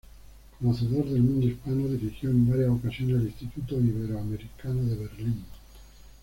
Conocedor 0.57 1.05
del 1.07 1.21
mundo 1.21 1.45
hispano, 1.45 1.87
dirigió 1.87 2.31
en 2.31 2.49
varias 2.49 2.69
ocasiones 2.71 3.17
el 3.17 3.27
Instituto 3.27 3.79
Ibero-Americano 3.79 4.81
de 4.85 4.95
Berlín. 4.95 5.45